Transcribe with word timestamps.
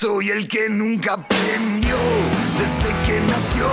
Soy 0.00 0.30
el 0.30 0.48
que 0.48 0.70
nunca 0.70 1.12
aprendió 1.12 1.94
desde 2.58 2.88
que 3.04 3.20
nació 3.20 3.68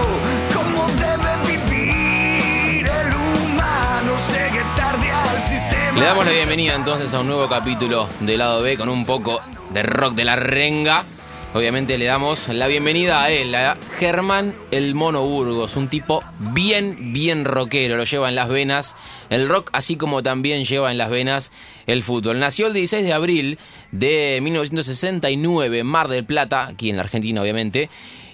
cómo 0.53 0.85
debe 0.99 1.37
vivir 1.47 2.85
el 2.85 3.13
humano. 3.15 4.13
Llegué 4.33 4.61
tarde 4.75 5.09
al 5.09 5.37
sistema. 5.37 5.97
Le 5.97 6.05
damos 6.05 6.25
la 6.25 6.31
bienvenida 6.33 6.75
entonces 6.75 7.13
a 7.13 7.21
un 7.21 7.27
nuevo 7.27 7.47
capítulo 7.47 8.09
de 8.19 8.35
lado 8.35 8.61
B 8.61 8.75
con 8.75 8.89
un 8.89 9.05
poco 9.05 9.39
de 9.69 9.83
rock 9.83 10.15
de 10.15 10.25
la 10.25 10.35
renga. 10.35 11.05
Obviamente 11.53 11.97
le 11.97 12.05
damos 12.05 12.49
la 12.49 12.67
bienvenida 12.67 13.23
a 13.23 13.31
él, 13.31 13.55
Germán 13.97 14.53
el 14.69 14.93
Mono 14.93 15.23
Burgos, 15.23 15.75
un 15.75 15.87
tipo 15.87 16.21
bien, 16.53 17.13
bien 17.13 17.45
rockero, 17.45 17.95
lo 17.95 18.03
lleva 18.03 18.27
en 18.29 18.35
las 18.35 18.49
venas 18.49 18.95
el 19.29 19.47
rock, 19.47 19.69
así 19.73 19.95
como 19.95 20.21
también 20.21 20.65
lleva 20.65 20.91
en 20.91 20.97
las 20.97 21.09
venas 21.09 21.51
el 21.87 22.03
fútbol. 22.03 22.39
Nació 22.39 22.67
el 22.67 22.73
16 22.73 23.05
de 23.05 23.13
abril 23.13 23.59
de 23.91 24.39
1969 24.41 25.79
en 25.79 25.87
Mar 25.87 26.09
del 26.09 26.25
Plata, 26.25 26.67
aquí 26.67 26.89
en 26.89 26.97
la 26.97 27.03
Argentina 27.03 27.41
obviamente, 27.41 27.89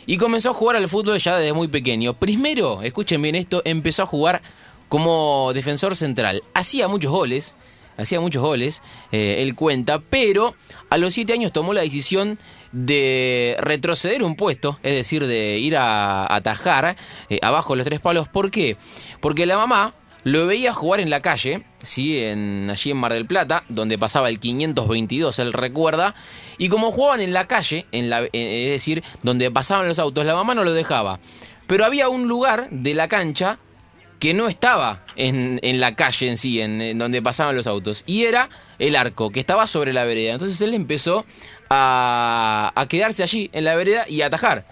y 0.06 0.18
comenzó 0.18 0.50
a 0.50 0.54
jugar 0.54 0.76
al 0.76 0.90
fútbol 0.90 1.20
ya 1.20 1.38
desde 1.38 1.54
muy 1.54 1.68
pequeño. 1.68 2.16
Primero, 2.16 2.82
escuchen 2.82 3.22
bien 3.22 3.36
esto, 3.36 3.62
empezó 3.64 4.04
a 4.04 4.08
jugar 4.08 4.42
como 4.90 5.52
defensor 5.54 5.96
central. 5.96 6.44
Hacía 6.54 6.88
muchos 6.88 7.12
goles, 7.12 7.56
hacía 7.96 8.20
muchos 8.20 8.42
goles, 8.42 8.82
eh, 9.12 9.38
él 9.40 9.56
cuenta, 9.56 10.00
pero 10.00 10.56
a 10.90 10.98
los 10.98 11.14
7 11.14 11.32
años 11.34 11.54
tomó 11.54 11.74
la 11.74 11.82
decisión 11.82 12.38
de 12.74 13.56
retroceder 13.60 14.24
un 14.24 14.36
puesto, 14.36 14.80
es 14.84 14.94
decir, 14.94 15.26
de 15.26 15.60
ir 15.60 15.78
a 15.78 16.34
atajar 16.36 16.98
eh, 17.30 17.40
abajo 17.42 17.76
los 17.76 17.86
tres 17.86 18.02
palos. 18.02 18.28
¿Por 18.28 18.52
qué? 18.52 18.76
Porque 19.22 19.46
la 19.46 19.58
mamá 19.58 19.94
lo 20.24 20.48
veía 20.48 20.74
jugar 20.74 21.00
en 21.00 21.10
la 21.10 21.22
calle, 21.22 21.64
¿sí? 21.84 22.20
en, 22.20 22.70
allí 22.70 22.92
en 22.92 22.98
Mar 22.98 23.14
del 23.14 23.26
Plata, 23.26 23.64
donde 23.70 23.98
pasaba 23.98 24.30
el 24.30 24.40
522, 24.40 25.40
él 25.40 25.54
recuerda, 25.54 26.16
y 26.58 26.70
como 26.70 26.92
jugaban 26.92 27.22
en 27.22 27.34
la 27.34 27.48
calle, 27.48 27.86
en 27.92 28.10
la, 28.10 28.24
eh, 28.24 28.30
es 28.34 28.72
decir, 28.72 29.04
donde 29.22 29.52
pasaban 29.52 29.88
los 29.88 30.00
autos, 30.00 30.26
la 30.26 30.36
mamá 30.36 30.56
no 30.56 30.64
lo 30.64 30.74
dejaba. 30.74 31.20
Pero 31.68 31.86
había 31.86 32.10
un 32.10 32.28
lugar 32.28 32.70
de 32.72 32.94
la 32.94 33.08
cancha 33.08 33.60
que 34.24 34.34
no 34.34 34.48
estaba 34.48 35.04
en, 35.18 35.60
en 35.64 35.82
la 35.82 35.96
calle 35.98 36.30
en 36.30 36.38
sí, 36.38 36.62
en, 36.62 36.98
donde 36.98 37.22
pasaban 37.22 37.58
los 37.58 37.68
autos, 37.68 38.06
y 38.08 38.24
era 38.24 38.48
el 38.80 38.96
arco, 38.96 39.32
que 39.32 39.42
estaba 39.42 39.68
sobre 39.68 39.92
la 39.92 40.06
vereda. 40.06 40.32
Entonces 40.32 40.62
él 40.62 40.74
empezó 40.74 41.26
a, 41.70 42.72
a 42.74 42.88
quedarse 42.88 43.22
allí, 43.22 43.50
en 43.52 43.66
la 43.66 43.76
vereda, 43.76 44.06
y 44.08 44.22
a 44.22 44.28
atajar. 44.28 44.66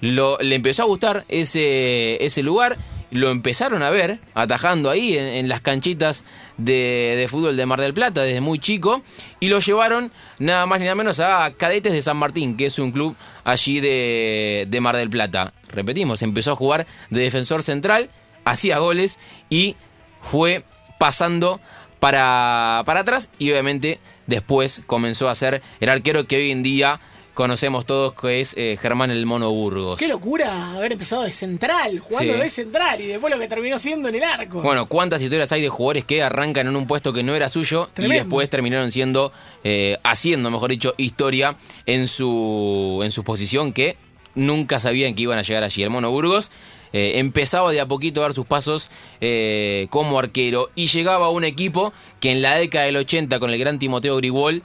Lo, 0.00 0.38
le 0.38 0.54
empezó 0.54 0.84
a 0.84 0.86
gustar 0.86 1.24
ese, 1.26 2.24
ese 2.24 2.44
lugar, 2.44 2.76
lo 3.10 3.32
empezaron 3.32 3.82
a 3.82 3.90
ver 3.90 4.20
atajando 4.32 4.90
ahí 4.90 5.18
en, 5.18 5.24
en 5.24 5.48
las 5.48 5.60
canchitas 5.60 6.22
de, 6.56 7.14
de 7.16 7.26
fútbol 7.28 7.56
de 7.56 7.66
Mar 7.66 7.80
del 7.80 7.94
Plata 7.94 8.22
desde 8.22 8.40
muy 8.40 8.60
chico, 8.60 9.02
y 9.40 9.48
lo 9.48 9.58
llevaron 9.58 10.12
nada 10.38 10.66
más 10.66 10.78
ni 10.78 10.84
nada 10.84 10.94
menos 10.94 11.18
a 11.18 11.52
Cadetes 11.56 11.92
de 11.92 12.00
San 12.00 12.16
Martín, 12.16 12.56
que 12.56 12.66
es 12.66 12.78
un 12.78 12.92
club 12.92 13.16
allí 13.42 13.80
de, 13.80 14.66
de 14.68 14.80
Mar 14.80 14.96
del 14.96 15.10
Plata. 15.10 15.52
Repetimos, 15.66 16.22
empezó 16.22 16.52
a 16.52 16.54
jugar 16.54 16.86
de 17.10 17.20
defensor 17.20 17.64
central, 17.64 18.08
hacía 18.44 18.78
goles 18.78 19.18
y 19.50 19.76
fue 20.20 20.64
pasando 20.98 21.60
para, 22.00 22.82
para 22.86 23.00
atrás 23.00 23.30
y 23.38 23.50
obviamente 23.50 24.00
después 24.26 24.82
comenzó 24.86 25.28
a 25.28 25.34
ser 25.34 25.62
el 25.80 25.88
arquero 25.88 26.26
que 26.26 26.36
hoy 26.36 26.50
en 26.50 26.62
día 26.62 27.00
conocemos 27.34 27.84
todos 27.84 28.14
que 28.14 28.40
es 28.40 28.54
eh, 28.56 28.78
Germán 28.80 29.10
el 29.10 29.26
Mono 29.26 29.50
Burgos. 29.50 29.98
Qué 29.98 30.06
locura 30.06 30.76
haber 30.76 30.92
empezado 30.92 31.22
de 31.24 31.32
central, 31.32 31.98
jugando 31.98 32.32
Sí. 32.34 32.38
de 32.40 32.48
central 32.50 33.00
y 33.00 33.06
después 33.08 33.34
lo 33.34 33.40
que 33.40 33.48
terminó 33.48 33.76
siendo 33.78 34.08
en 34.08 34.14
el 34.14 34.22
arco. 34.22 34.62
Bueno, 34.62 34.86
¿cuántas 34.86 35.20
historias 35.20 35.50
hay 35.50 35.60
de 35.62 35.68
jugadores 35.68 36.04
que 36.04 36.22
arrancan 36.22 36.68
en 36.68 36.76
un 36.76 36.86
puesto 36.86 37.12
que 37.12 37.22
no 37.24 37.34
era 37.34 37.48
suyo 37.48 37.90
y 37.98 38.06
después 38.06 38.48
terminaron 38.48 38.90
siendo, 38.92 39.32
eh, 39.64 39.98
haciendo, 40.04 40.48
mejor 40.50 40.70
dicho, 40.70 40.94
historia 40.96 41.56
en 41.86 42.06
su, 42.06 43.00
en 43.02 43.10
su 43.10 43.24
posición 43.24 43.72
que 43.72 43.96
nunca 44.36 44.78
sabían 44.78 45.14
que 45.16 45.22
iban 45.22 45.38
a 45.38 45.42
llegar 45.42 45.64
allí? 45.64 45.82
El 45.82 45.90
Mono 45.90 46.10
Burgos 46.12 46.52
eh, 46.94 47.18
empezaba 47.18 47.72
de 47.72 47.80
a 47.80 47.86
poquito 47.86 48.20
a 48.20 48.22
dar 48.22 48.34
sus 48.34 48.46
pasos 48.46 48.88
eh, 49.20 49.88
como 49.90 50.18
arquero. 50.18 50.68
Y 50.76 50.86
llegaba 50.86 51.26
a 51.26 51.30
un 51.30 51.44
equipo 51.44 51.92
que 52.20 52.30
en 52.30 52.40
la 52.40 52.54
década 52.54 52.84
del 52.84 52.96
80 52.96 53.40
con 53.40 53.50
el 53.50 53.58
gran 53.58 53.80
Timoteo 53.80 54.16
Grigol 54.16 54.62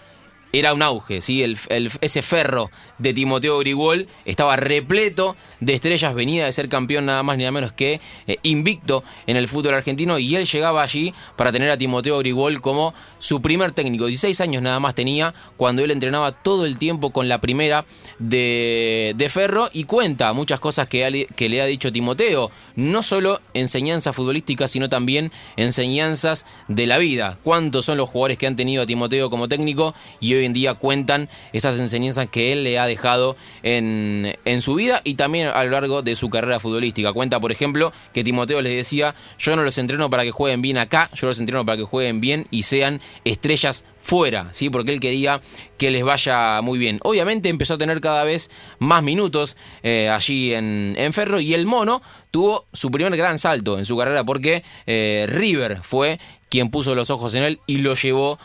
era 0.52 0.74
un 0.74 0.82
auge, 0.82 1.22
¿sí? 1.22 1.44
El, 1.44 1.58
ese 2.02 2.22
ferro 2.22 2.72
de 2.98 3.14
Timoteo 3.14 3.60
Grigol 3.60 4.08
estaba 4.26 4.56
repleto 4.56 5.36
de 5.60 5.74
estrellas, 5.74 6.14
venía 6.14 6.46
de 6.46 6.54
ser 6.54 6.70
campeón 6.70 7.06
nada 7.06 7.24
más 7.24 7.38
ni 7.38 7.44
nada 7.44 7.52
menos 7.52 7.74
que 7.74 8.02
eh, 8.28 8.38
invicto 8.44 9.04
en 9.28 9.38
el 9.38 9.48
fútbol 9.48 9.76
argentino 9.76 10.18
y 10.18 10.36
él 10.36 10.46
llegaba 10.46 10.82
allí 10.82 11.14
para 11.36 11.52
tener 11.52 11.70
a 11.70 11.78
Timoteo 11.78 12.18
Grigol 12.20 12.62
como 12.62 12.94
su 13.20 13.42
primer 13.42 13.72
técnico. 13.72 14.08
16 14.08 14.42
años 14.42 14.64
nada 14.64 14.80
más 14.80 14.96
tenía 14.96 15.34
cuando 15.58 15.84
él 15.84 15.92
entrenaba 15.92 16.32
todo 16.32 16.66
el 16.66 16.78
tiempo 16.78 17.12
con 17.12 17.30
la 17.30 17.40
primera 17.40 17.86
de, 18.18 19.14
de 19.16 19.30
Ferro 19.30 19.70
y 19.72 19.84
cuenta 19.84 20.34
muchas 20.34 20.60
cosas 20.60 20.88
que, 20.88 21.28
que 21.36 21.50
le 21.50 21.62
ha 21.62 21.66
dicho 21.66 21.92
Timoteo, 21.92 22.52
no 22.76 23.04
solo 23.04 23.42
enseñanzas 23.54 24.16
futbolísticas, 24.16 24.72
sino 24.72 24.90
también 24.90 25.32
enseñanzas 25.58 26.46
de 26.68 26.88
la 26.88 26.98
vida. 26.98 27.38
¿Cuántos 27.44 27.86
son 27.86 27.98
los 27.98 28.10
jugadores 28.10 28.38
que 28.38 28.48
han 28.48 28.56
tenido 28.56 28.84
a 28.84 28.86
Timoteo 28.86 29.30
como 29.30 29.48
técnico 29.48 29.94
y 30.20 30.39
hoy 30.40 30.46
en 30.46 30.54
día 30.54 30.74
cuentan 30.74 31.30
esas 31.54 31.80
enseñanzas 31.80 32.28
que 32.28 32.52
él 32.52 32.64
le 32.64 32.80
ha 32.80 32.86
dejado 32.86 33.36
en, 33.64 34.36
en 34.46 34.62
su 34.62 34.76
vida 34.76 35.02
y 35.04 35.16
también 35.16 35.48
a 35.48 35.64
lo 35.64 35.72
largo 35.72 36.02
de 36.02 36.16
su 36.16 36.30
carrera 36.30 36.60
futbolística? 36.60 37.14
Cuenta, 37.14 37.40
por 37.40 37.52
ejemplo, 37.52 37.94
que 38.14 38.24
Timoteo 38.24 38.62
les 38.62 38.76
decía, 38.76 39.16
yo 39.38 39.56
no 39.56 39.64
los 39.64 39.78
entreno 39.78 40.10
para 40.10 40.24
que 40.24 40.32
jueguen 40.32 40.62
bien 40.62 40.78
acá, 40.78 41.10
yo 41.14 41.28
los 41.28 41.40
entreno 41.40 41.66
para 41.66 41.78
que 41.78 41.84
jueguen 41.84 42.22
bien 42.22 42.48
y 42.52 42.64
sean 42.64 43.02
estrellas 43.24 43.86
fuera, 44.00 44.50
¿sí? 44.54 44.70
Porque 44.70 44.94
él 44.94 45.00
quería 45.00 45.42
que 45.78 45.92
les 45.92 46.04
vaya 46.04 46.62
muy 46.62 46.80
bien. 46.80 47.00
Obviamente 47.04 47.50
empezó 47.50 47.76
a 47.76 47.78
tener 47.78 48.02
cada 48.02 48.24
vez 48.24 48.50
más 48.80 49.04
minutos 49.04 49.58
eh, 49.84 50.10
allí 50.10 50.54
en, 50.54 50.96
en 50.98 51.14
Ferro 51.14 51.40
y 51.40 51.54
el 51.54 51.66
Mono 51.66 52.02
tuvo 52.32 52.66
su 52.74 52.92
primer 52.92 53.16
gran 53.16 53.40
salto 53.40 53.78
en 53.78 53.86
su 53.86 53.98
carrera 53.98 54.24
porque 54.24 54.64
eh, 54.88 55.26
River 55.30 55.82
fue 55.84 56.20
quien 56.50 56.72
puso 56.72 56.96
los 56.96 57.10
ojos 57.10 57.34
en 57.36 57.44
él 57.44 57.60
y 57.68 57.78
lo 57.78 57.94
llevó 57.94 58.40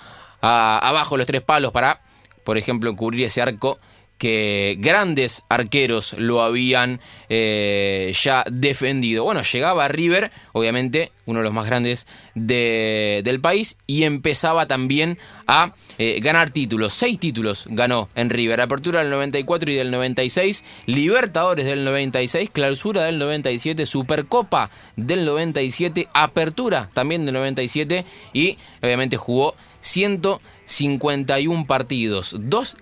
abajo 0.48 1.16
los 1.16 1.26
tres 1.26 1.42
palos 1.42 1.72
para, 1.72 2.00
por 2.44 2.58
ejemplo, 2.58 2.94
cubrir 2.96 3.24
ese 3.26 3.40
arco 3.42 3.78
que 4.18 4.76
grandes 4.78 5.42
arqueros 5.48 6.14
lo 6.16 6.40
habían 6.40 7.00
eh, 7.28 8.14
ya 8.22 8.44
defendido. 8.48 9.24
Bueno, 9.24 9.42
llegaba 9.42 9.88
River, 9.88 10.30
obviamente, 10.52 11.10
uno 11.26 11.40
de 11.40 11.44
los 11.44 11.52
más 11.52 11.66
grandes 11.66 12.06
de- 12.36 13.22
del 13.24 13.40
país, 13.40 13.76
y 13.88 14.04
empezaba 14.04 14.66
también 14.66 15.18
a 15.48 15.74
eh, 15.98 16.20
ganar 16.22 16.50
títulos. 16.50 16.94
Seis 16.94 17.18
títulos 17.18 17.64
ganó 17.68 18.08
en 18.14 18.30
River. 18.30 18.60
Apertura 18.60 19.00
del 19.00 19.10
94 19.10 19.72
y 19.72 19.74
del 19.74 19.90
96, 19.90 20.64
Libertadores 20.86 21.66
del 21.66 21.84
96, 21.84 22.50
Clausura 22.50 23.02
del 23.04 23.18
97, 23.18 23.84
Supercopa 23.84 24.70
del 24.94 25.24
97, 25.24 26.08
Apertura 26.14 26.88
también 26.94 27.26
del 27.26 27.34
97 27.34 28.04
y 28.32 28.58
obviamente 28.80 29.16
jugó 29.16 29.56
151 29.84 31.66
partidos, 31.66 32.34
dos 32.38 32.74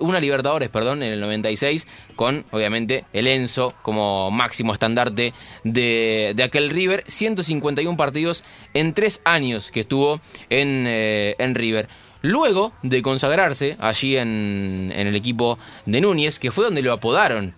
una 0.00 0.20
Libertadores, 0.20 0.68
perdón, 0.68 1.02
en 1.02 1.14
el 1.14 1.20
96, 1.20 1.86
con 2.14 2.44
obviamente 2.50 3.06
el 3.14 3.26
Enzo 3.26 3.72
como 3.80 4.30
máximo 4.30 4.74
estandarte 4.74 5.32
de, 5.64 6.34
de 6.36 6.42
aquel 6.42 6.68
River, 6.68 7.04
151 7.06 7.96
partidos 7.96 8.44
en 8.74 8.92
tres 8.92 9.22
años 9.24 9.70
que 9.70 9.80
estuvo 9.80 10.20
en, 10.50 10.84
eh, 10.86 11.36
en 11.38 11.54
River. 11.54 11.88
Luego 12.20 12.74
de 12.82 13.00
consagrarse 13.00 13.76
allí 13.80 14.18
en, 14.18 14.92
en 14.94 15.06
el 15.06 15.16
equipo 15.16 15.58
de 15.86 16.02
Núñez, 16.02 16.38
que 16.38 16.50
fue 16.50 16.66
donde 16.66 16.82
lo 16.82 16.92
apodaron 16.92 17.54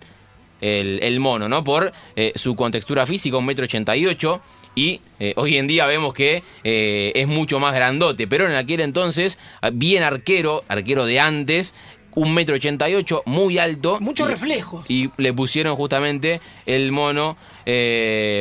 el, 0.61 0.99
el 1.01 1.19
mono, 1.19 1.47
¿no? 1.47 1.63
Por 1.63 1.91
eh, 2.15 2.33
su 2.35 2.55
contextura 2.55 3.05
física, 3.05 3.37
un 3.37 3.45
metro 3.45 3.65
ochenta 3.65 3.95
y 3.95 4.05
ocho. 4.05 4.41
Y 4.75 5.01
eh, 5.19 5.33
hoy 5.35 5.57
en 5.57 5.67
día 5.67 5.87
vemos 5.87 6.13
que 6.13 6.43
eh, 6.63 7.11
es 7.15 7.27
mucho 7.27 7.59
más 7.59 7.73
grandote. 7.73 8.27
Pero 8.27 8.47
en 8.47 8.55
aquel 8.55 8.81
entonces, 8.81 9.39
ah, 9.61 9.71
bien 9.73 10.03
arquero, 10.03 10.63
arquero 10.67 11.05
de 11.05 11.19
antes, 11.19 11.75
un 12.15 12.33
metro 12.33 12.55
ochenta 12.55 12.89
y 12.89 12.95
ocho, 12.95 13.23
muy 13.25 13.57
alto. 13.57 13.99
Mucho 13.99 14.27
reflejo. 14.27 14.83
Y 14.87 15.09
le 15.17 15.33
pusieron 15.33 15.75
justamente 15.75 16.39
el 16.65 16.91
mono 16.91 17.37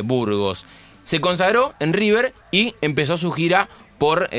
Burgos. 0.04 0.64
Se 1.04 1.20
consagró 1.20 1.74
en 1.80 1.92
River 1.92 2.34
y 2.50 2.74
empezó 2.80 3.16
su 3.16 3.30
gira 3.30 3.68
por, 3.98 4.30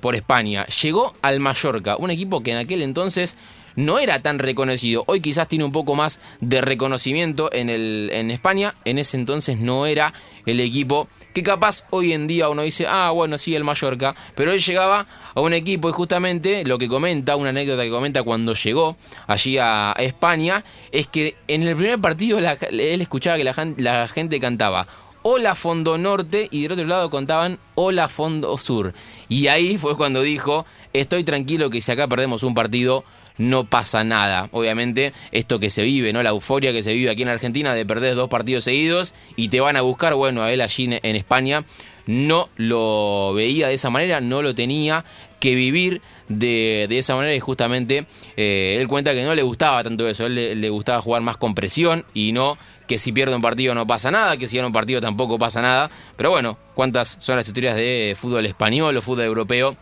por 0.00 0.14
España. 0.14 0.66
Llegó 0.82 1.14
al 1.22 1.40
Mallorca, 1.40 1.96
un 1.96 2.10
equipo 2.10 2.42
que 2.42 2.52
en 2.52 2.58
aquel 2.58 2.82
entonces 2.82 3.36
no 3.76 3.98
era 3.98 4.22
tan 4.22 4.38
reconocido. 4.38 5.04
Hoy 5.06 5.20
quizás 5.20 5.48
tiene 5.48 5.64
un 5.64 5.72
poco 5.72 5.94
más 5.94 6.20
de 6.40 6.60
reconocimiento 6.60 7.52
en, 7.52 7.70
el, 7.70 8.10
en 8.12 8.30
España. 8.30 8.74
En 8.84 8.98
ese 8.98 9.16
entonces 9.16 9.58
no 9.58 9.86
era 9.86 10.12
el 10.46 10.60
equipo 10.60 11.08
que 11.34 11.42
capaz 11.42 11.84
hoy 11.90 12.12
en 12.12 12.26
día 12.26 12.48
uno 12.48 12.62
dice, 12.62 12.86
ah, 12.88 13.10
bueno, 13.10 13.38
sí, 13.38 13.54
el 13.54 13.64
Mallorca. 13.64 14.14
Pero 14.34 14.52
él 14.52 14.60
llegaba 14.60 15.06
a 15.34 15.40
un 15.40 15.52
equipo 15.52 15.88
y 15.88 15.92
justamente 15.92 16.64
lo 16.64 16.78
que 16.78 16.88
comenta, 16.88 17.36
una 17.36 17.50
anécdota 17.50 17.82
que 17.82 17.90
comenta 17.90 18.22
cuando 18.22 18.54
llegó 18.54 18.96
allí 19.26 19.58
a 19.58 19.94
España, 19.98 20.64
es 20.92 21.06
que 21.06 21.36
en 21.48 21.62
el 21.62 21.76
primer 21.76 22.00
partido 22.00 22.38
él 22.38 23.00
escuchaba 23.00 23.36
que 23.36 23.44
la, 23.44 23.54
la 23.76 24.08
gente 24.08 24.40
cantaba 24.40 24.86
Hola 25.22 25.54
Fondo 25.54 25.98
Norte 25.98 26.48
y 26.50 26.62
del 26.62 26.72
otro 26.72 26.86
lado 26.86 27.10
contaban 27.10 27.58
Hola 27.74 28.08
Fondo 28.08 28.56
Sur. 28.56 28.94
Y 29.28 29.48
ahí 29.48 29.76
fue 29.76 29.94
cuando 29.94 30.22
dijo, 30.22 30.64
estoy 30.94 31.24
tranquilo 31.24 31.68
que 31.68 31.82
si 31.82 31.92
acá 31.92 32.08
perdemos 32.08 32.42
un 32.42 32.54
partido 32.54 33.04
no 33.40 33.64
pasa 33.64 34.04
nada. 34.04 34.48
Obviamente, 34.52 35.12
esto 35.32 35.58
que 35.58 35.70
se 35.70 35.82
vive, 35.82 36.12
¿no? 36.12 36.22
La 36.22 36.30
euforia 36.30 36.72
que 36.72 36.82
se 36.82 36.92
vive 36.92 37.10
aquí 37.10 37.22
en 37.22 37.28
Argentina 37.28 37.74
de 37.74 37.86
perder 37.86 38.14
dos 38.14 38.28
partidos 38.28 38.64
seguidos 38.64 39.14
y 39.34 39.48
te 39.48 39.60
van 39.60 39.76
a 39.76 39.80
buscar, 39.80 40.14
bueno, 40.14 40.42
a 40.42 40.52
él 40.52 40.60
allí 40.60 40.84
en 41.02 41.16
España 41.16 41.64
no 42.06 42.48
lo 42.56 43.32
veía 43.34 43.68
de 43.68 43.74
esa 43.74 43.88
manera, 43.88 44.20
no 44.20 44.42
lo 44.42 44.54
tenía 44.54 45.04
que 45.38 45.54
vivir 45.54 46.02
de, 46.28 46.86
esa 46.90 47.16
manera 47.16 47.34
y 47.34 47.40
justamente 47.40 48.04
eh, 48.36 48.76
él 48.78 48.88
cuenta 48.88 49.14
que 49.14 49.24
no 49.24 49.34
le 49.34 49.42
gustaba 49.42 49.82
tanto 49.82 50.06
eso, 50.08 50.26
él 50.26 50.34
le, 50.34 50.54
le, 50.54 50.68
gustaba 50.68 51.00
jugar 51.00 51.22
más 51.22 51.36
con 51.38 51.54
presión 51.54 52.04
y 52.12 52.32
no 52.32 52.58
que 52.86 52.98
si 52.98 53.12
pierde 53.12 53.34
un 53.34 53.42
partido 53.42 53.74
no 53.74 53.86
pasa 53.86 54.10
nada, 54.10 54.36
que 54.36 54.48
si 54.48 54.56
gana 54.56 54.66
un 54.66 54.72
partido 54.72 55.00
tampoco 55.00 55.38
pasa 55.38 55.62
nada, 55.62 55.90
pero 56.16 56.30
bueno, 56.30 56.58
cuántas 56.74 57.16
son 57.20 57.36
las 57.36 57.46
historias 57.46 57.76
de 57.76 58.16
fútbol 58.20 58.44
español 58.44 58.96
o 58.96 59.02
fútbol 59.02 59.24
europeo 59.24 59.76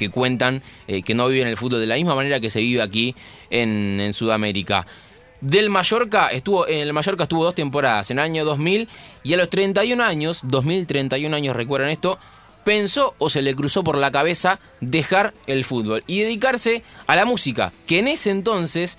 que 0.00 0.08
cuentan 0.08 0.62
eh, 0.88 1.02
que 1.02 1.14
no 1.14 1.28
viven 1.28 1.46
el 1.46 1.58
fútbol 1.58 1.78
de 1.78 1.86
la 1.86 1.96
misma 1.96 2.14
manera 2.14 2.40
que 2.40 2.48
se 2.48 2.60
vive 2.60 2.80
aquí 2.80 3.14
en, 3.50 4.12
Sudamérica. 4.14 4.86
Del 5.42 5.68
Mallorca, 5.68 6.28
estuvo, 6.28 6.66
en 6.66 6.78
el 6.80 6.92
Mallorca 6.94 7.24
estuvo 7.24 7.44
dos 7.44 7.54
temporadas, 7.54 8.10
en 8.10 8.18
el 8.18 8.24
año 8.24 8.44
2000 8.46 8.88
y 9.22 9.34
a 9.34 9.36
los 9.36 9.50
31 9.50 10.02
años, 10.02 10.40
2031 10.44 11.36
años 11.36 11.54
recuerdan 11.54 11.90
esto, 11.90 12.18
pensó 12.64 13.14
o 13.18 13.28
se 13.28 13.42
le 13.42 13.54
cruzó 13.54 13.84
por 13.84 13.98
la 13.98 14.10
cabeza 14.10 14.58
dejar 14.80 15.34
el 15.46 15.66
fútbol 15.66 16.02
y 16.06 16.20
dedicarse 16.20 16.82
a 17.06 17.14
la 17.14 17.26
música, 17.26 17.72
que 17.86 17.98
en 17.98 18.08
ese 18.08 18.30
entonces, 18.30 18.96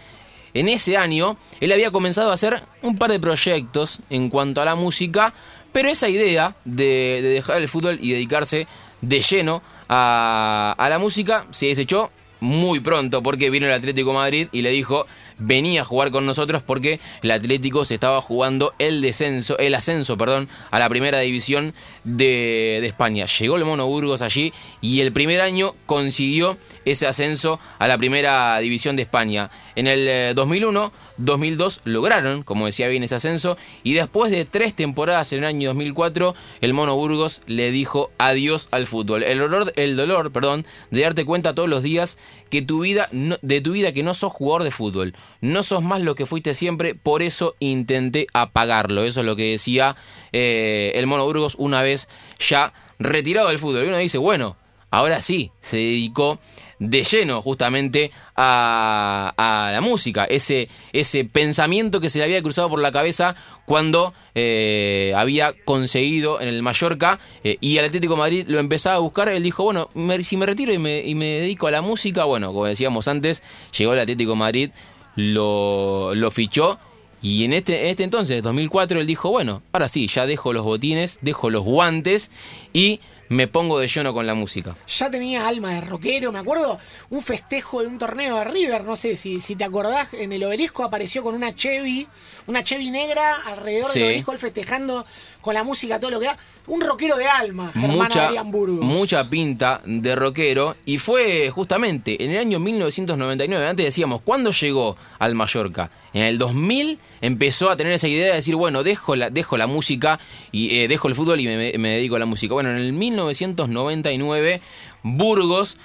en 0.54 0.68
ese 0.68 0.98
año, 0.98 1.36
él 1.62 1.72
había 1.72 1.90
comenzado 1.90 2.30
a 2.30 2.36
hacer 2.36 2.62
un 2.84 2.96
par 2.96 3.10
de 3.10 3.20
proyectos 3.20 4.00
en 4.12 4.30
cuanto 4.30 4.62
a 4.62 4.66
la 4.66 4.76
música, 4.76 5.34
pero 5.72 5.90
esa 5.90 6.10
idea 6.10 6.56
de, 6.64 7.22
de 7.24 7.30
dejar 7.30 7.58
el 7.58 7.68
fútbol 7.68 7.98
y 8.02 8.12
dedicarse 8.12 8.68
de 9.02 9.20
lleno 9.22 9.62
a, 9.90 10.76
a 10.78 10.90
la 10.90 11.00
música 11.00 11.46
se 11.52 11.68
desechó 11.68 12.12
muy 12.40 12.80
pronto 12.80 13.22
porque 13.22 13.50
vino 13.50 13.68
el 13.68 13.74
Atlético 13.74 14.14
Madrid 14.14 14.48
y 14.52 14.64
le 14.64 14.72
dijo 14.72 15.06
venía 15.42 15.82
a 15.82 15.86
jugar 15.86 16.12
con 16.12 16.26
nosotros 16.26 16.64
porque 16.64 17.00
el 17.24 17.32
Atlético 17.32 17.84
se 17.84 17.96
estaba 17.96 18.22
jugando 18.22 18.74
el 18.80 19.02
descenso, 19.02 19.58
el 19.58 19.76
ascenso, 19.76 20.18
perdón, 20.18 20.48
a 20.70 20.80
la 20.80 20.88
primera 20.88 21.20
división 21.20 21.74
de, 22.04 22.80
de, 22.82 22.88
España. 22.88 23.26
Llegó 23.26 23.58
el 23.58 23.66
Mono 23.66 23.88
Burgos 23.88 24.22
allí 24.22 24.54
y 24.82 25.02
el 25.02 25.12
primer 25.12 25.42
año 25.42 25.76
consiguió 25.86 26.58
ese 26.86 27.08
ascenso 27.08 27.60
a 27.80 27.88
la 27.88 27.98
primera 27.98 28.60
división 28.60 28.96
de 28.96 29.04
España. 29.04 29.50
En 29.76 29.88
el 29.88 30.36
2001, 30.36 30.86
eh, 30.86 31.12
2002 31.18 31.82
lograron, 31.86 32.44
como 32.44 32.66
decía 32.66 32.88
bien, 32.88 33.04
ese 33.04 33.16
ascenso 33.16 33.58
y 33.84 33.94
después 33.94 34.32
de 34.32 34.46
tres 34.46 34.74
temporadas 34.74 35.32
en 35.34 35.40
el 35.40 35.46
año 35.46 35.70
2004, 35.70 36.36
el 36.62 36.74
Mono 36.74 36.96
Burgos 36.96 37.42
le 37.48 37.72
dijo 37.72 38.12
adiós 38.18 38.68
al 38.72 38.88
fútbol. 38.88 39.24
El 39.24 39.40
dolor, 39.40 39.74
el 39.76 39.96
dolor, 39.96 40.32
perdón, 40.32 40.66
de 40.90 41.02
darte 41.02 41.26
cuenta 41.26 41.56
todos 41.56 41.70
los 41.70 41.84
días 41.84 42.18
que 42.50 42.62
tu 42.62 42.82
vida, 42.82 43.10
de 43.12 43.62
tu 43.62 43.72
vida 43.72 43.94
que 43.94 44.04
no 44.04 44.14
sos 44.14 44.34
jugador 44.34 44.64
de 44.64 44.72
fútbol, 44.72 45.14
no 45.40 45.64
sos 45.64 45.84
más 45.84 46.02
lo 46.02 46.16
que 46.16 46.26
fuiste 46.26 46.54
siempre, 46.54 46.96
por 46.96 47.22
eso 47.22 47.56
intenté 47.60 48.28
apagarlo. 48.34 49.04
Eso 49.04 49.22
es 49.22 49.26
lo 49.26 49.36
que 49.36 49.52
decía 49.52 49.96
eh, 50.34 50.92
el 50.96 51.08
Mono 51.08 51.26
Burgos 51.26 51.56
una 51.58 51.82
vez 51.82 52.10
ya 52.40 52.74
retirado 53.00 53.50
del 53.50 53.60
fútbol. 53.60 53.86
Y 53.86 53.88
uno 53.88 53.98
dice, 53.98 54.18
bueno, 54.18 54.58
ahora 54.90 55.22
sí, 55.22 55.52
se 55.62 55.78
dedicó 55.78 56.40
de 56.82 57.04
lleno 57.04 57.44
justamente 57.44 58.12
a, 58.36 59.70
la 59.72 59.82
música, 59.82 60.26
ese, 60.26 60.68
ese 60.94 61.26
pensamiento 61.26 62.02
que 62.02 62.10
se 62.10 62.18
le 62.18 62.26
había 62.26 62.42
cruzado 62.42 62.72
por 62.72 62.82
la 62.82 62.92
cabeza 62.92 63.36
cuando 63.66 64.16
eh, 64.34 65.14
había 65.16 65.54
conseguido 65.64 66.42
en 66.42 66.48
el 66.48 66.64
Mallorca 66.64 67.20
eh, 67.44 67.58
y 67.62 67.78
el 67.78 67.86
Atlético 67.86 68.16
Madrid 68.16 68.46
lo 68.48 68.58
empezaba 68.58 68.96
a 68.96 69.00
buscar, 69.00 69.30
él 69.30 69.44
dijo, 69.44 69.64
bueno, 69.64 69.92
si 70.24 70.38
me 70.38 70.48
retiro 70.48 70.74
y 70.74 70.80
me, 70.80 71.02
y 71.02 71.14
me, 71.14 71.26
dedico 71.26 71.68
a 71.68 71.72
la 71.72 71.84
música, 71.84 72.24
bueno, 72.24 72.48
como 72.48 72.66
decíamos 72.66 73.08
antes, 73.08 73.44
llegó 73.78 73.94
el 73.94 74.00
Atlético 74.00 74.36
Madrid, 74.36 74.72
lo, 75.16 76.16
lo 76.16 76.32
fichó 76.32 76.80
y 77.22 77.44
en 77.44 77.54
este, 77.54 77.84
en 77.84 77.90
este 77.90 78.04
entonces, 78.04 78.42
2004, 78.42 79.00
él 79.00 79.06
dijo, 79.06 79.30
bueno, 79.30 79.62
ahora 79.72 79.88
sí, 79.88 80.08
ya 80.08 80.26
dejo 80.26 80.52
los 80.52 80.66
botines, 80.66 81.20
dejo 81.22 81.52
los 81.52 81.64
guantes 81.64 82.32
y 82.74 83.00
me 83.32 83.48
pongo 83.48 83.80
de 83.80 83.88
lleno 83.88 84.14
con 84.14 84.28
la 84.28 84.34
música. 84.34 84.76
Ya 84.88 85.10
tenía 85.10 85.48
alma 85.48 85.74
de 85.74 85.82
rockero, 85.82 86.34
me 86.34 86.40
acuerdo 86.40 86.78
un 87.10 87.22
festejo 87.22 87.82
de 87.82 87.88
un 87.88 87.98
torneo 87.98 88.36
de 88.36 88.44
River, 88.44 88.84
no 88.84 88.98
sé 88.98 89.16
si, 89.16 89.40
si 89.40 89.56
te 89.56 89.64
acordás, 89.64 90.14
en 90.14 90.34
el 90.34 90.44
obelisco 90.44 90.84
apareció 90.84 91.24
con 91.24 91.34
una 91.34 91.56
Chevy, 91.56 92.08
una 92.48 92.62
Chevy 92.62 92.92
negra 92.92 93.38
alrededor 93.46 93.94
del 93.94 94.04
obelisco, 94.04 94.34
él 94.34 94.38
festejando 94.38 95.06
con 95.40 95.54
la 95.54 95.64
música, 95.64 95.98
todo 95.98 96.12
lo 96.12 96.20
que 96.20 96.26
da. 96.26 96.38
Un 96.68 96.82
rockero 96.82 97.18
de 97.18 97.26
alma, 97.26 97.72
Germán 97.74 97.98
mucha, 97.98 98.28
Adrián 98.28 98.52
Burgos. 98.52 98.86
Mucha 98.86 99.30
pinta 99.30 99.82
de 99.86 100.16
rockero 100.16 100.76
y 100.86 100.98
fue 100.98 101.50
justamente 101.50 102.24
en 102.24 102.32
el 102.32 102.38
año 102.38 102.60
1999, 102.60 103.66
antes 103.66 103.86
decíamos, 103.86 104.22
¿cuándo 104.22 104.52
llegó 104.52 104.98
al 105.20 105.36
Mallorca? 105.36 105.90
En 106.14 106.24
el 106.24 106.38
2000 106.38 107.00
empezó 107.22 107.70
a 107.70 107.78
tener 107.78 107.94
esa 107.94 108.08
idea 108.08 108.28
de 108.28 108.34
decir, 108.36 108.56
bueno, 108.56 108.84
dejo 108.84 109.16
la, 109.16 109.30
dejo 109.30 109.58
la 109.58 109.68
música 109.68 110.20
y 110.52 110.78
eh, 110.78 110.88
dejo 110.88 111.08
el 111.08 111.16
fútbol 111.16 111.40
y 111.40 111.48
me, 111.48 111.74
me, 111.78 111.90
dedico 111.90 112.18
a 112.18 112.20
la 112.20 112.26
música. 112.26 112.54
Bueno, 112.54 112.70
en 112.70 112.78
el 112.78 112.94
1999 113.24 114.62
Burgos 115.04 115.78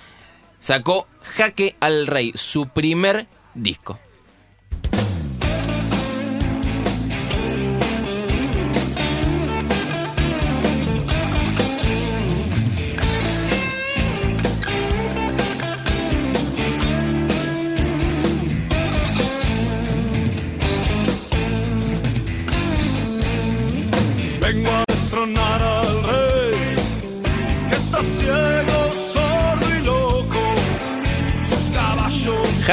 sacó 0.58 1.06
Jaque 1.22 1.76
al 1.80 2.06
Rey, 2.06 2.32
su 2.34 2.68
primer 2.68 3.26
disco. 3.54 3.98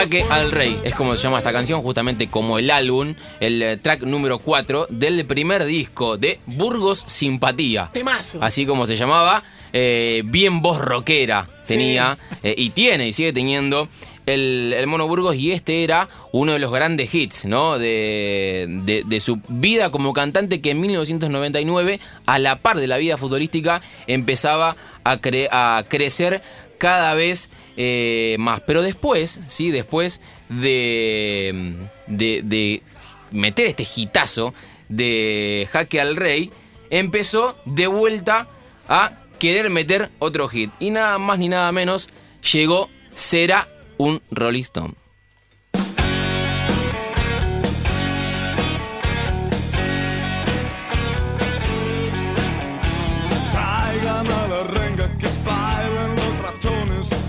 Jaque 0.04 0.26
al 0.30 0.52
Rey 0.52 0.78
es 0.84 0.94
como 0.96 1.16
se 1.16 1.24
llama 1.24 1.38
esta 1.38 1.54
canción, 1.54 1.82
justamente 1.82 2.28
como 2.28 2.60
el 2.60 2.70
álbum, 2.72 3.16
el 3.40 3.62
eh, 3.62 3.78
track 3.78 4.04
número 4.04 4.40
4 4.40 4.88
del 4.90 5.26
primer 5.26 5.64
disco 5.64 6.18
de 6.18 6.40
Burgos 6.46 7.06
Simpatía. 7.08 7.90
Temazo. 7.94 8.40
Así 8.42 8.66
como 8.66 8.86
se 8.86 8.98
llamaba, 8.98 9.44
eh, 9.72 10.22
bien 10.26 10.62
voz 10.62 10.80
rockera 10.80 11.48
tenía 11.66 12.18
sí. 12.32 12.38
eh, 12.44 12.56
y 12.58 12.72
tiene 12.72 13.08
y 13.08 13.14
sigue 13.14 13.32
teniendo 13.32 13.88
el, 14.26 14.74
el, 14.78 14.88
Mono 14.88 15.08
Burgos 15.08 15.36
y 15.36 15.54
este 15.54 15.86
era 15.86 16.10
uno 16.34 16.52
de 16.52 16.60
los 16.60 16.72
grandes 16.72 17.14
hits 17.16 17.46
¿no? 17.46 17.80
de, 17.80 18.66
de, 18.84 19.04
de, 19.06 19.20
su 19.22 19.40
vida 19.48 19.90
como 19.90 20.12
cantante 20.12 20.62
que 20.62 20.72
en 20.72 20.82
1999, 20.82 22.00
a 22.26 22.40
la 22.40 22.60
par 22.60 22.78
de 22.78 22.88
la 22.88 22.98
vida 22.98 23.18
futbolística, 23.18 23.82
empezaba 24.08 24.76
a, 25.04 25.18
cre 25.18 25.50
a 25.52 25.86
crecer 25.88 26.42
cada 26.84 27.14
vez 27.14 27.50
eh, 27.78 28.36
más. 28.40 28.60
Pero 28.60 28.82
después, 28.82 29.40
¿sí? 29.48 29.72
Después 29.72 30.20
de, 30.50 31.88
de, 32.08 32.42
de 32.44 32.84
meter 33.32 33.68
este 33.68 33.88
hitazo 33.96 34.54
de 34.90 35.70
Jaque 35.72 36.02
al 36.02 36.18
Rey, 36.18 36.52
empezó 36.90 37.58
de 37.64 37.88
vuelta 37.88 38.50
a 38.90 39.14
querer 39.40 39.70
meter 39.70 40.12
otro 40.20 40.50
hit. 40.50 40.72
Y 40.82 40.90
nada 40.90 41.18
más 41.20 41.40
ni 41.40 41.48
nada 41.48 41.72
menos 41.72 42.10
llegó 42.52 42.90
Será 43.14 43.70
un 43.98 44.22
Rolling 44.30 44.64
Stone. 44.64 45.03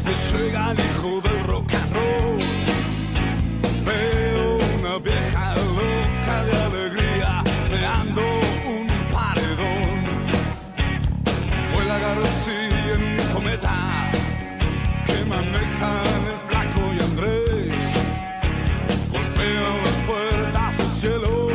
Que 0.04 0.14
llega 0.14 0.72
el 0.72 0.78
hijo 0.80 1.20
del 1.22 1.44
rock 1.44 1.74
and 1.74 1.94
roll. 1.94 2.38
Veo 3.84 4.58
una 4.78 4.98
vieja 4.98 5.54
loca 5.56 6.44
de 6.44 6.62
alegría, 6.62 7.44
meando 7.70 8.22
un 8.66 8.86
paredón. 9.12 10.04
Vuela 11.72 11.98
García 11.98 12.94
en 12.94 13.02
un 13.02 13.32
cometa 13.32 14.10
que 15.06 15.24
manejan 15.24 16.20
el 16.32 16.40
flaco 16.48 16.94
y 16.94 17.02
Andrés. 17.02 17.96
Golpean 19.10 19.84
las 19.84 19.98
puertas 20.06 20.78
del 20.78 20.86
cielo. 20.88 21.48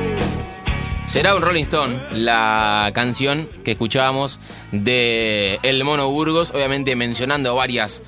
Será 1.06 1.36
un 1.36 1.42
Rolling 1.42 1.64
Stone 1.64 2.00
la 2.12 2.92
canción 2.94 3.50
que 3.64 3.72
escuchábamos 3.72 4.40
de 4.72 5.60
El 5.64 5.84
Mono 5.84 6.10
Burgos, 6.10 6.52
obviamente 6.52 6.96
mencionando 6.96 7.56
varias 7.56 8.04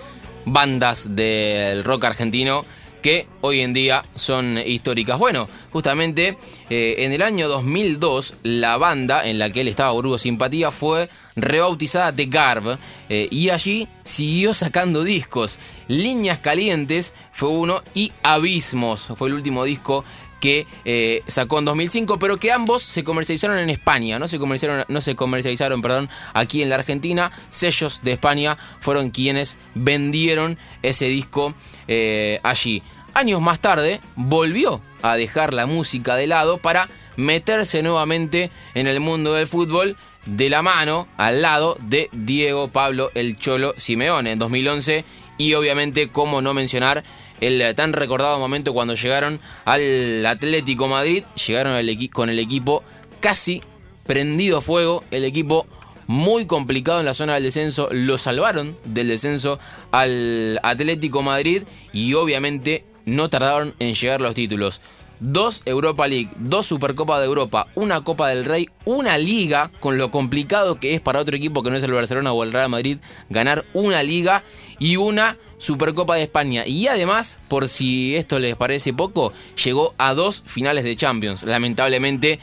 bandas 0.46 1.16
del 1.16 1.84
rock 1.84 2.06
argentino 2.06 2.66
que 3.02 3.28
hoy 3.42 3.62
en 3.62 3.74
día 3.74 4.06
son 4.16 4.58
históricas. 4.58 5.18
Bueno, 5.18 5.48
justamente 5.72 6.38
eh, 6.70 6.96
en 7.00 7.12
el 7.12 7.22
año 7.22 7.50
2002 7.50 8.36
la 8.44 8.78
banda 8.78 9.26
en 9.28 9.40
la 9.40 9.50
que 9.50 9.62
él 9.62 9.68
estaba 9.68 9.92
Burgos 9.92 10.22
Simpatía 10.22 10.72
fue 10.72 11.10
rebautizada 11.36 12.14
The 12.14 12.26
Garb 12.26 12.78
eh, 13.10 13.28
y 13.32 13.50
allí 13.50 13.88
siguió 14.04 14.54
sacando 14.54 15.04
discos. 15.04 15.58
Líneas 15.88 16.40
Calientes 16.40 17.14
fue 17.32 17.50
uno 17.50 17.82
y 17.94 18.12
Abismos 18.24 19.08
fue 19.16 19.30
el 19.30 19.36
último 19.36 19.64
disco 19.64 20.06
que 20.42 20.68
eh, 20.84 21.24
sacó 21.28 21.60
en 21.60 21.66
2005, 21.66 22.20
pero 22.20 22.38
que 22.38 22.52
ambos 22.52 22.82
se 22.82 23.06
comercializaron 23.06 23.60
en 23.60 23.70
España, 23.70 24.20
no 24.20 24.28
se 24.28 24.40
comercializaron, 24.40 24.86
no 24.90 25.00
se 25.00 25.16
comercializaron 25.16 25.82
perdón, 25.82 26.10
aquí 26.34 26.62
en 26.62 26.70
la 26.70 26.76
Argentina. 26.76 27.32
Sellos 27.50 28.02
de 28.04 28.12
España 28.12 28.58
fueron 28.82 29.12
quienes 29.12 29.58
vendieron 29.76 30.58
ese 30.82 31.06
disco 31.06 31.54
eh, 31.88 32.40
allí. 32.44 32.84
Años 33.14 33.42
más 33.42 33.60
tarde 33.60 34.02
volvió 34.16 34.82
a 35.02 35.16
dejar 35.16 35.54
la 35.54 35.66
música 35.66 36.16
de 36.16 36.28
lado 36.28 36.58
para 36.58 36.90
meterse 37.16 37.84
nuevamente 37.84 38.52
en 38.74 38.88
el 38.88 39.00
mundo 39.00 39.34
del 39.34 39.48
fútbol 39.48 39.96
de 40.26 40.50
la 40.50 40.62
mano, 40.62 41.08
al 41.18 41.42
lado 41.42 41.78
de 41.82 42.10
Diego 42.12 42.68
Pablo 42.68 43.12
El 43.16 43.38
Cholo 43.38 43.74
Simeone 43.78 44.32
en 44.34 44.40
2011 44.40 45.04
y 45.38 45.56
obviamente, 45.56 46.10
cómo 46.10 46.42
no 46.42 46.54
mencionar 46.54 47.04
el 47.42 47.76
tan 47.76 47.94
recordado 47.94 48.40
momento 48.40 48.74
cuando 48.74 48.96
llegaron 48.96 49.40
al 49.66 50.26
Atlético 50.26 50.88
Madrid, 50.88 51.24
llegaron 51.48 51.74
con 52.14 52.30
el 52.30 52.40
equipo 52.40 52.84
casi 53.20 53.62
prendido 54.06 54.60
a 54.60 54.62
fuego, 54.62 55.04
el 55.12 55.26
equipo 55.26 55.66
muy 56.08 56.46
complicado 56.46 57.00
en 57.00 57.06
la 57.06 57.14
zona 57.14 57.36
del 57.36 57.44
descenso, 57.44 57.88
lo 57.92 58.18
salvaron 58.18 58.78
del 58.86 59.08
descenso 59.08 59.60
al 59.92 60.60
Atlético 60.64 61.22
Madrid 61.22 61.64
y 61.94 62.14
obviamente 62.14 62.86
no 63.06 63.30
tardaron 63.30 63.74
en 63.80 63.96
llegar 63.96 64.22
los 64.22 64.36
títulos. 64.36 64.82
Dos 65.22 65.62
Europa 65.66 66.08
League, 66.08 66.32
dos 66.38 66.66
Supercopa 66.66 67.20
de 67.20 67.28
Europa, 67.28 67.68
una 67.76 68.04
Copa 68.04 68.30
del 68.30 68.44
Rey, 68.44 68.68
una 68.86 69.20
liga, 69.20 69.72
con 69.80 69.98
lo 69.98 70.10
complicado 70.10 70.80
que 70.80 70.96
es 70.96 71.02
para 71.02 71.20
otro 71.20 71.38
equipo 71.38 71.62
que 71.62 71.70
no 71.70 71.78
es 71.78 71.84
el 71.84 71.92
Barcelona 71.92 72.34
o 72.34 72.44
el 72.44 72.52
Real 72.52 72.70
Madrid, 72.70 72.98
ganar 73.30 73.64
una 73.74 74.02
liga 74.02 74.44
y 74.80 74.96
una 74.98 75.38
Supercopa 75.62 76.16
de 76.16 76.24
España. 76.24 76.66
Y 76.66 76.88
además, 76.88 77.40
por 77.48 77.68
si 77.68 78.16
esto 78.16 78.40
les 78.40 78.56
parece 78.56 78.94
poco, 78.94 79.32
llegó 79.64 79.94
a 80.00 80.16
dos 80.16 80.42
finales 80.46 80.84
de 80.84 80.96
Champions. 80.96 81.44
Lamentablemente 81.44 82.40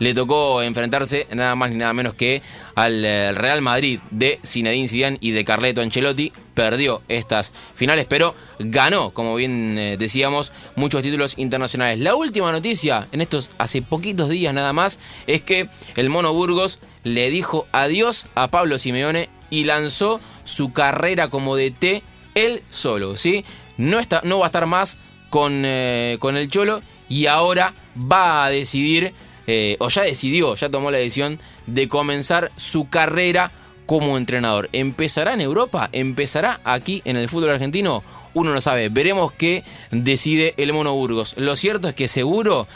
le 0.00 0.14
tocó 0.14 0.62
enfrentarse 0.62 1.28
nada 1.32 1.54
más 1.54 1.70
ni 1.70 1.76
nada 1.76 1.92
menos 1.92 2.14
que 2.14 2.42
al 2.74 3.04
eh, 3.04 3.32
Real 3.32 3.62
Madrid 3.62 4.00
de 4.10 4.40
Zinedine 4.44 4.88
Zidane 4.88 5.18
y 5.20 5.30
de 5.30 5.44
Carleto 5.44 5.80
Ancelotti. 5.80 6.32
Perdió 6.54 7.02
estas 7.08 7.52
finales, 7.76 8.06
pero 8.08 8.34
ganó, 8.58 9.10
como 9.10 9.36
bien 9.36 9.78
eh, 9.78 9.96
decíamos, 9.96 10.50
muchos 10.74 11.02
títulos 11.02 11.38
internacionales. 11.38 12.00
La 12.00 12.16
última 12.16 12.50
noticia, 12.50 13.06
en 13.12 13.20
estos 13.20 13.48
hace 13.58 13.80
poquitos 13.80 14.28
días 14.28 14.52
nada 14.52 14.72
más, 14.72 14.98
es 15.28 15.40
que 15.42 15.68
el 15.94 16.10
Mono 16.10 16.32
Burgos 16.32 16.80
le 17.04 17.30
dijo 17.30 17.66
adiós 17.70 18.26
a 18.34 18.50
Pablo 18.50 18.78
Simeone 18.78 19.30
y 19.50 19.64
lanzó 19.64 20.20
su 20.42 20.72
carrera 20.72 21.28
como 21.28 21.56
DT 21.56 22.02
él 22.36 22.62
solo, 22.70 23.16
¿sí? 23.16 23.44
No, 23.78 23.98
está, 23.98 24.20
no 24.22 24.38
va 24.38 24.46
a 24.46 24.48
estar 24.48 24.66
más 24.66 24.98
con, 25.30 25.62
eh, 25.64 26.18
con 26.20 26.36
el 26.36 26.48
Cholo 26.48 26.82
y 27.08 27.26
ahora 27.26 27.74
va 27.96 28.44
a 28.44 28.50
decidir, 28.50 29.12
eh, 29.46 29.76
o 29.80 29.88
ya 29.88 30.02
decidió, 30.02 30.54
ya 30.54 30.70
tomó 30.70 30.90
la 30.90 30.98
decisión 30.98 31.40
de 31.66 31.88
comenzar 31.88 32.52
su 32.56 32.88
carrera 32.88 33.50
como 33.86 34.18
entrenador. 34.18 34.68
¿Empezará 34.72 35.34
en 35.34 35.40
Europa? 35.40 35.88
¿Empezará 35.92 36.60
aquí 36.64 37.02
en 37.04 37.16
el 37.16 37.28
fútbol 37.28 37.50
argentino? 37.50 38.02
Uno 38.34 38.52
no 38.52 38.60
sabe. 38.60 38.88
Veremos 38.90 39.32
qué 39.32 39.64
decide 39.90 40.54
el 40.58 40.72
Mono 40.72 40.94
Burgos. 40.94 41.34
Lo 41.38 41.56
cierto 41.56 41.88
es 41.88 41.94
que 41.94 42.08
seguro 42.08 42.66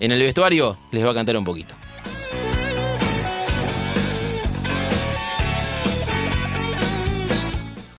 en 0.00 0.12
el 0.12 0.22
vestuario 0.22 0.78
les 0.92 1.04
va 1.04 1.10
a 1.10 1.14
cantar 1.14 1.36
un 1.36 1.44
poquito. 1.44 1.74